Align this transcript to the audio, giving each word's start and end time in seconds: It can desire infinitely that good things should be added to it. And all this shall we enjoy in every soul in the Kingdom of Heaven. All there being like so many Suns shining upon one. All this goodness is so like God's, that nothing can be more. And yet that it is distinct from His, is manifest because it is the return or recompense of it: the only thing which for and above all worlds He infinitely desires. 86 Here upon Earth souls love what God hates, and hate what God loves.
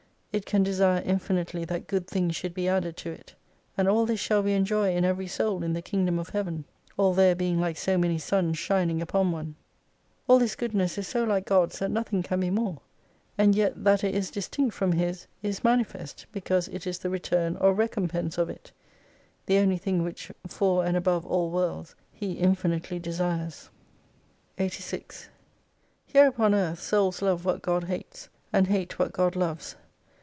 It 0.33 0.45
can 0.45 0.63
desire 0.63 1.01
infinitely 1.05 1.65
that 1.65 1.87
good 1.87 2.07
things 2.07 2.37
should 2.37 2.53
be 2.53 2.69
added 2.69 2.95
to 2.95 3.11
it. 3.11 3.35
And 3.77 3.85
all 3.89 4.05
this 4.05 4.21
shall 4.21 4.41
we 4.41 4.53
enjoy 4.53 4.95
in 4.95 5.03
every 5.03 5.27
soul 5.27 5.61
in 5.61 5.73
the 5.73 5.81
Kingdom 5.81 6.17
of 6.17 6.29
Heaven. 6.29 6.63
All 6.95 7.13
there 7.13 7.35
being 7.35 7.59
like 7.59 7.75
so 7.75 7.97
many 7.97 8.17
Suns 8.17 8.57
shining 8.57 9.01
upon 9.01 9.33
one. 9.33 9.55
All 10.29 10.39
this 10.39 10.55
goodness 10.55 10.97
is 10.97 11.05
so 11.05 11.25
like 11.25 11.45
God's, 11.45 11.79
that 11.79 11.91
nothing 11.91 12.23
can 12.23 12.39
be 12.39 12.49
more. 12.49 12.79
And 13.37 13.55
yet 13.55 13.83
that 13.83 14.05
it 14.05 14.15
is 14.15 14.31
distinct 14.31 14.73
from 14.73 14.93
His, 14.93 15.27
is 15.43 15.65
manifest 15.65 16.25
because 16.31 16.69
it 16.69 16.87
is 16.87 16.99
the 16.99 17.09
return 17.09 17.57
or 17.57 17.73
recompense 17.73 18.37
of 18.37 18.49
it: 18.49 18.71
the 19.47 19.57
only 19.57 19.77
thing 19.77 20.01
which 20.01 20.31
for 20.47 20.85
and 20.85 20.95
above 20.95 21.25
all 21.25 21.49
worlds 21.51 21.93
He 22.09 22.35
infinitely 22.35 22.99
desires. 22.99 23.69
86 24.57 25.27
Here 26.05 26.27
upon 26.27 26.55
Earth 26.55 26.81
souls 26.81 27.21
love 27.21 27.43
what 27.43 27.61
God 27.61 27.83
hates, 27.83 28.29
and 28.53 28.67
hate 28.67 28.97
what 28.97 29.11
God 29.11 29.35
loves. 29.35 29.75